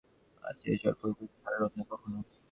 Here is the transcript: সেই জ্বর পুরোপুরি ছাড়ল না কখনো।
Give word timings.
সেই 0.59 0.77
জ্বর 0.81 0.93
পুরোপুরি 0.99 1.27
ছাড়ল 1.35 1.61
না 1.71 1.83
কখনো। 1.91 2.17